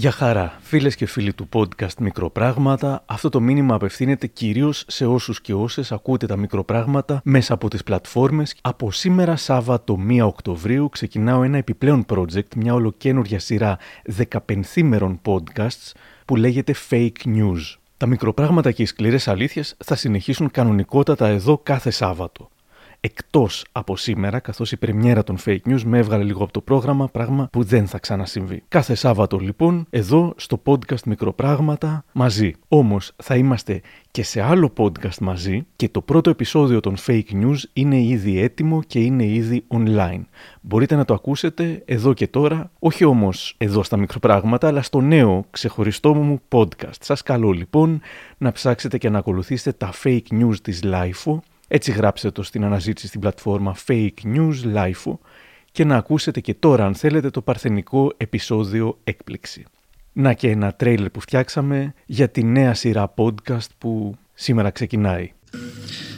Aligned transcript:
Γεια 0.00 0.10
χαρά, 0.10 0.58
φίλες 0.60 0.96
και 0.96 1.06
φίλοι 1.06 1.32
του 1.32 1.48
podcast 1.52 1.94
Μικροπράγματα. 1.98 3.02
Αυτό 3.06 3.28
το 3.28 3.40
μήνυμα 3.40 3.74
απευθύνεται 3.74 4.26
κυρίως 4.26 4.84
σε 4.86 5.06
όσους 5.06 5.40
και 5.40 5.54
όσες 5.54 5.92
ακούτε 5.92 6.26
τα 6.26 6.36
μικροπράγματα 6.36 7.20
μέσα 7.24 7.54
από 7.54 7.68
τις 7.68 7.82
πλατφόρμες. 7.82 8.56
Από 8.60 8.92
σήμερα 8.92 9.36
Σάββατο 9.36 9.98
1 10.08 10.20
Οκτωβρίου 10.22 10.88
ξεκινάω 10.88 11.42
ένα 11.42 11.56
επιπλέον 11.56 12.04
project, 12.08 12.54
μια 12.56 12.74
ολοκένουργια 12.74 13.38
σειρά 13.38 13.78
15 14.46 14.82
μέρων 14.82 15.20
podcasts 15.24 15.92
που 16.24 16.36
λέγεται 16.36 16.74
Fake 16.90 17.24
News. 17.24 17.76
Τα 17.96 18.06
μικροπράγματα 18.06 18.72
και 18.72 18.82
οι 18.82 18.86
σκληρές 18.86 19.28
αλήθειες 19.28 19.76
θα 19.84 19.94
συνεχίσουν 19.94 20.50
κανονικότατα 20.50 21.26
εδώ 21.26 21.58
κάθε 21.58 21.90
Σάββατο 21.90 22.50
εκτός 23.00 23.64
από 23.72 23.96
σήμερα, 23.96 24.38
καθώς 24.38 24.72
η 24.72 24.76
πρεμιέρα 24.76 25.22
των 25.22 25.36
fake 25.44 25.60
news 25.66 25.82
με 25.82 25.98
έβγαλε 25.98 26.24
λίγο 26.24 26.42
από 26.42 26.52
το 26.52 26.60
πρόγραμμα, 26.60 27.08
πράγμα 27.08 27.48
που 27.52 27.62
δεν 27.62 27.86
θα 27.86 27.98
ξανασυμβεί. 27.98 28.62
Κάθε 28.68 28.94
Σάββατο 28.94 29.38
λοιπόν, 29.38 29.86
εδώ 29.90 30.34
στο 30.36 30.62
podcast 30.66 31.02
Μικροπράγματα 31.06 32.04
μαζί. 32.12 32.54
Όμως 32.68 33.12
θα 33.16 33.36
είμαστε 33.36 33.80
και 34.10 34.22
σε 34.22 34.42
άλλο 34.42 34.72
podcast 34.76 35.18
μαζί 35.20 35.66
και 35.76 35.88
το 35.88 36.00
πρώτο 36.00 36.30
επεισόδιο 36.30 36.80
των 36.80 36.94
fake 37.06 37.32
news 37.32 37.58
είναι 37.72 38.02
ήδη 38.02 38.40
έτοιμο 38.40 38.82
και 38.82 39.00
είναι 39.00 39.24
ήδη 39.24 39.64
online. 39.68 40.22
Μπορείτε 40.60 40.94
να 40.94 41.04
το 41.04 41.14
ακούσετε 41.14 41.82
εδώ 41.84 42.12
και 42.12 42.26
τώρα, 42.26 42.70
όχι 42.78 43.04
όμως 43.04 43.54
εδώ 43.58 43.82
στα 43.82 43.96
μικροπράγματα, 43.96 44.66
αλλά 44.66 44.82
στο 44.82 45.00
νέο 45.00 45.44
ξεχωριστό 45.50 46.14
μου 46.14 46.40
podcast. 46.48 47.00
Σας 47.00 47.22
καλώ 47.22 47.50
λοιπόν 47.50 48.00
να 48.38 48.52
ψάξετε 48.52 48.98
και 48.98 49.08
να 49.08 49.18
ακολουθήσετε 49.18 49.72
τα 49.72 49.92
fake 50.02 50.40
news 50.40 50.56
της 50.62 50.82
LIFO 50.84 51.38
έτσι 51.72 51.92
γράψτε 51.92 52.30
το 52.30 52.42
στην 52.42 52.64
αναζήτηση 52.64 53.06
στην 53.06 53.20
πλατφόρμα 53.20 53.76
Fake 53.86 54.10
News 54.24 54.74
Life 54.74 55.12
και 55.72 55.84
να 55.84 55.96
ακούσετε 55.96 56.40
και 56.40 56.54
τώρα 56.54 56.86
αν 56.86 56.94
θέλετε 56.94 57.30
το 57.30 57.42
παρθενικό 57.42 58.12
επεισόδιο 58.16 58.98
έκπληξη. 59.04 59.64
Να 60.12 60.32
και 60.32 60.50
ένα 60.50 60.72
τρέιλερ 60.72 61.10
που 61.10 61.20
φτιάξαμε 61.20 61.94
για 62.06 62.28
τη 62.28 62.42
νέα 62.42 62.74
σειρά 62.74 63.14
podcast 63.16 63.68
που 63.78 64.14
σήμερα 64.34 64.70
ξεκινάει. 64.70 65.32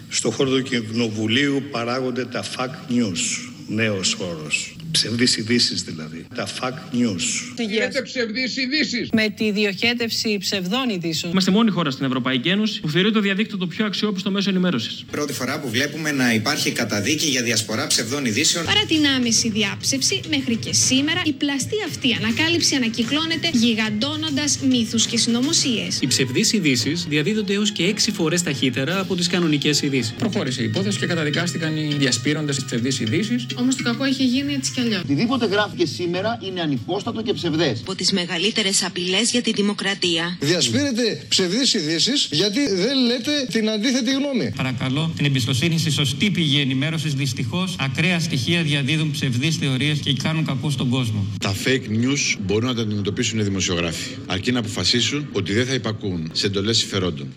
Στο 0.09 0.31
χώρο 0.31 0.51
του 0.51 0.63
Κοινοβουλίου 0.63 1.63
παράγονται 1.71 2.25
τα 2.25 2.43
Fake 2.43 2.91
News, 2.91 3.52
νέος 3.69 4.15
χώρος. 4.15 4.77
Ψευδείς 4.91 5.37
ειδήσεις 5.37 5.83
δηλαδή. 5.83 6.27
Τα 6.35 6.47
fake 6.47 6.95
news. 6.95 7.23
Γίνεται 7.71 8.03
ψευδείς 8.03 8.57
ειδήσεις. 8.57 9.09
Με 9.13 9.29
τη 9.29 9.51
διοχέτευση 9.51 10.39
ψευδών 10.41 10.89
ειδήσεων. 10.89 11.33
Είμαστε 11.33 11.51
μόνη 11.51 11.71
χώρα 11.71 11.91
στην 11.91 12.07
Ευρωπαϊκή 12.07 12.49
Ένωση 12.49 12.81
που 12.81 12.89
θεωρεί 12.89 13.13
το 13.13 13.21
διαδίκτυο 13.21 13.59
το 13.59 13.67
πιο 13.67 13.85
αξιόπιστο 13.87 14.31
μέσο 14.31 14.51
ενημέρωσης. 14.51 15.05
Πρώτη 15.11 15.33
φορά 15.33 15.61
που 15.61 15.69
βλέπουμε 15.71 16.11
να 16.13 16.35
υπάρχει 16.35 16.71
καταδίκη 16.71 17.27
για 17.27 17.43
διασπορά 17.43 17.87
ψευδών 17.87 18.25
ειδήσεων. 18.25 18.65
Παρά 18.65 18.85
την 18.85 19.07
άμεση 19.07 19.51
διάψευση, 19.51 20.21
μέχρι 20.29 20.57
και 20.57 20.73
σήμερα 20.73 21.23
η 21.25 21.33
πλαστή 21.33 21.77
αυτή 21.89 22.15
ανακάλυψη 22.15 22.75
ανακυκλώνεται 22.75 23.51
γιγαντώνοντας 23.53 24.59
μύθους 24.69 25.07
και 25.07 25.17
συνωμοσίες. 25.17 25.99
Οι 26.01 26.07
ψευδείς 26.07 26.53
ειδήσεις 26.53 27.07
διαδίδονται 27.09 27.53
έως 27.53 27.73
και 27.73 27.85
έξι 27.85 28.11
φορές 28.11 28.43
ταχύτερα 28.43 29.01
από 29.01 29.17
τις 29.17 29.27
κανονικές 29.27 29.83
ειδήσεις. 29.83 30.15
Προχώρησε 30.19 30.63
η 30.63 30.65
υπόθεση 30.65 30.99
και 30.99 31.07
καταδικάστηκαν 31.07 31.77
οι 31.77 31.95
διασπείροντες 31.99 32.55
της 32.55 32.65
ψευδείς 32.65 33.01
ειδήσεις. 33.01 33.47
Όμως 33.59 33.77
το 33.77 33.83
κακό 33.83 34.05
έχει 34.05 34.25
γίνει 34.25 34.53
έτσι 34.53 34.73
κι 34.73 34.81
αλλιώς. 34.81 35.01
Οτιδήποτε 35.01 35.47
γράφηκε 35.47 35.87
σήμερα 35.87 36.39
είναι 36.47 36.61
ανυπόστατο 36.61 37.23
και 37.23 37.33
ψευδές. 37.33 37.81
Από 37.81 37.95
τις 37.95 38.13
μεγαλύτερες 38.13 38.85
απειλές 38.85 39.31
για 39.31 39.43
τη 39.43 39.53
δημοκρατία. 39.53 40.37
Διασπείρετε 40.41 41.23
ψευδεί 41.29 41.79
ειδήσεις 41.79 42.29
γιατί 42.31 42.61
δεν 42.75 42.99
λέτε 43.07 43.47
την 43.53 43.71
αντίθετη 43.71 44.13
γνώμη. 44.13 44.53
Παρακαλώ 44.57 45.13
την 45.17 45.25
εμπιστοσύνη 45.25 45.79
στη 45.79 45.91
σωστή 45.91 46.31
πηγή 46.31 46.61
ενημέρωσης. 46.61 47.15
Δυστυχώς, 47.15 47.77
ακραία 47.79 48.21
στοιχεία 48.21 48.63
διαδίδουν 48.63 49.11
ψευδείς 49.11 49.57
θεωρίες 49.57 49.99
και 49.99 50.13
κάνουν 50.13 50.45
κακό 50.45 50.71
στον 50.71 50.89
κόσμο. 50.89 51.27
Τα 51.41 51.55
fake 51.65 51.89
news 51.91 52.37
μπορούν 52.41 52.69
να 52.69 52.75
τα 52.75 52.83
αντιμετωπίσουν 52.83 53.39
οι 53.39 53.43
δημοσιογράφοι, 53.43 54.11
αρκεί 54.27 54.53
να 54.53 54.59
αποφασίσουν 54.59 55.29
ότι 55.33 55.53
δεν 55.53 55.67
θα 55.67 55.75
υπακούν 55.75 56.31
σε 56.33 56.47
εντολές 56.47 56.77
συμφερόντων. 56.79 57.35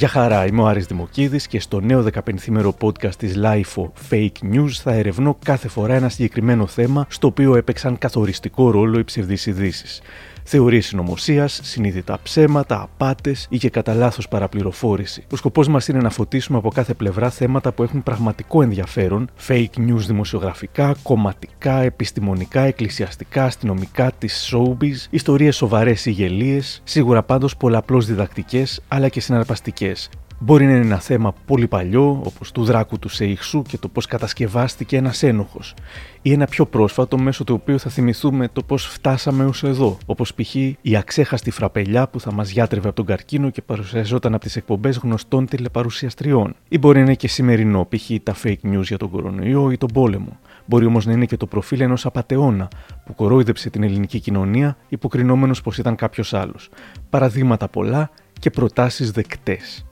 Γεια 0.00 0.08
χαρά, 0.08 0.46
είμαι 0.46 0.62
ο 0.62 0.66
Άρης 0.66 0.86
Δημοκίδης 0.86 1.46
και 1.46 1.60
στο 1.60 1.80
νέο 1.80 2.06
15μέρο 2.12 2.70
podcast 2.80 3.14
της 3.14 3.34
LIFO 3.36 3.90
Fake 4.10 4.54
News 4.54 4.70
θα 4.70 4.92
ερευνώ 4.92 5.38
κάθε 5.44 5.68
φορά 5.68 5.94
ένα 5.94 6.08
συγκεκριμένο 6.08 6.66
θέμα 6.66 7.06
στο 7.08 7.26
οποίο 7.26 7.56
έπαιξαν 7.56 7.98
καθοριστικό 7.98 8.70
ρόλο 8.70 8.98
οι 8.98 9.04
ψευδείς 9.04 9.46
ειδήσεις 9.46 10.00
θεωρίες 10.44 10.86
συνωμοσίας, 10.86 11.60
συνείδητα 11.62 12.18
ψέματα, 12.22 12.82
απάτες 12.82 13.46
ή 13.50 13.58
και 13.58 13.70
κατά 13.70 13.94
λάθος 13.94 14.28
παραπληροφόρηση. 14.28 15.24
Ο 15.32 15.36
σκοπός 15.36 15.68
μας 15.68 15.88
είναι 15.88 15.98
να 15.98 16.10
φωτίσουμε 16.10 16.58
από 16.58 16.70
κάθε 16.70 16.94
πλευρά 16.94 17.30
θέματα 17.30 17.72
που 17.72 17.82
έχουν 17.82 18.02
πραγματικό 18.02 18.62
ενδιαφέρον, 18.62 19.30
fake 19.48 19.78
news 19.78 20.04
δημοσιογραφικά, 20.06 20.94
κομματικά, 21.02 21.82
επιστημονικά, 21.82 22.60
εκκλησιαστικά, 22.60 23.44
αστυνομικά, 23.44 24.12
τι 24.18 24.28
showbiz, 24.50 25.06
ιστορίες 25.10 25.56
σοβαρές 25.56 26.06
ή 26.06 26.10
γελίες, 26.10 26.80
σίγουρα 26.84 27.22
πάντως 27.22 27.56
πολλαπλώς 27.56 28.06
διδακτικές 28.06 28.80
αλλά 28.88 29.08
και 29.08 29.20
συναρπαστικές, 29.20 30.08
Μπορεί 30.42 30.64
να 30.64 30.70
είναι 30.70 30.80
ένα 30.80 31.00
θέμα 31.00 31.34
πολύ 31.46 31.66
παλιό, 31.66 32.20
όπως 32.24 32.52
του 32.52 32.64
δράκου 32.64 32.98
του 32.98 33.08
Σεϊχσού 33.08 33.62
και 33.62 33.78
το 33.78 33.88
πώς 33.88 34.06
κατασκευάστηκε 34.06 34.96
ένας 34.96 35.22
ένοχος, 35.22 35.74
ή 36.22 36.32
ένα 36.32 36.46
πιο 36.46 36.66
πρόσφατο 36.66 37.18
μέσω 37.18 37.44
του 37.44 37.54
οποίου 37.60 37.78
θα 37.78 37.90
θυμηθούμε 37.90 38.48
το 38.48 38.62
πώς 38.62 38.86
φτάσαμε 38.86 39.44
ως 39.44 39.62
εδώ, 39.62 39.98
όπως 40.06 40.34
π.χ. 40.34 40.54
η 40.54 40.96
αξέχαστη 40.96 41.50
φραπελιά 41.50 42.08
που 42.08 42.20
θα 42.20 42.32
μας 42.32 42.50
γιάτρευε 42.50 42.86
από 42.86 42.96
τον 42.96 43.06
καρκίνο 43.06 43.50
και 43.50 43.62
παρουσιαζόταν 43.62 44.34
από 44.34 44.44
τις 44.44 44.56
εκπομπές 44.56 44.96
γνωστών 44.96 45.46
τηλεπαρουσιαστριών. 45.46 46.54
Ή 46.68 46.78
μπορεί 46.78 46.98
να 46.98 47.04
είναι 47.04 47.14
και 47.14 47.28
σημερινό, 47.28 47.88
π.χ. 47.88 48.10
τα 48.22 48.34
fake 48.42 48.72
news 48.72 48.82
για 48.82 48.96
τον 48.96 49.10
κορονοϊό 49.10 49.70
ή 49.70 49.76
τον 49.76 49.88
πόλεμο. 49.92 50.38
Μπορεί 50.64 50.84
όμως 50.84 51.06
να 51.06 51.12
είναι 51.12 51.24
και 51.24 51.36
το 51.36 51.46
προφίλ 51.46 51.80
ενός 51.80 52.06
απαταιώνα 52.06 52.68
που 53.04 53.14
κορόιδεψε 53.14 53.70
την 53.70 53.82
ελληνική 53.82 54.20
κοινωνία 54.20 54.76
υποκρινόμενος 54.88 55.60
πως 55.60 55.78
ήταν 55.78 55.96
κάποιος 55.96 56.34
άλλος. 56.34 56.68
Παραδείγματα 57.10 57.68
πολλά 57.68 58.10
και 58.38 58.50
προτάσεις 58.50 59.10
δεκτές. 59.10 59.84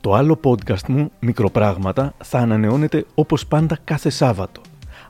Το 0.00 0.14
άλλο 0.14 0.40
podcast 0.44 0.86
μου, 0.88 1.10
Μικροπράγματα, 1.20 2.14
θα 2.24 2.38
ανανεώνεται 2.38 3.04
όπως 3.14 3.46
πάντα 3.46 3.78
κάθε 3.84 4.10
Σάββατο. 4.10 4.60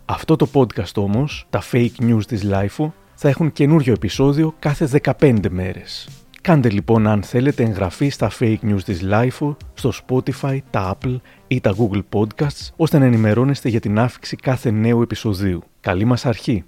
Αυτό 0.05 0.37
το 0.37 0.49
podcast 0.55 0.95
όμως, 0.95 1.47
τα 1.51 1.63
fake 1.73 2.01
news 2.01 2.25
της 2.27 2.43
LIFO, 2.51 2.91
θα 3.15 3.29
έχουν 3.29 3.53
καινούριο 3.53 3.93
επεισόδιο 3.93 4.55
κάθε 4.59 5.01
15 5.21 5.49
μέρες. 5.51 6.09
Κάντε 6.41 6.71
λοιπόν 6.71 7.07
αν 7.07 7.23
θέλετε 7.23 7.63
εγγραφή 7.63 8.09
στα 8.09 8.31
fake 8.41 8.59
news 8.63 8.83
της 8.85 9.01
LIFO, 9.11 9.57
στο 9.75 9.93
Spotify, 10.07 10.59
τα 10.71 10.97
Apple 10.97 11.17
ή 11.47 11.61
τα 11.61 11.75
Google 11.79 12.03
Podcasts, 12.13 12.69
ώστε 12.77 12.99
να 12.99 13.05
ενημερώνεστε 13.05 13.69
για 13.69 13.81
την 13.81 13.99
άφηξη 13.99 14.37
κάθε 14.37 14.71
νέου 14.71 15.03
επεισοδίου. 15.03 15.63
Καλή 15.81 16.05
μας 16.05 16.27
αρχή! 16.27 16.65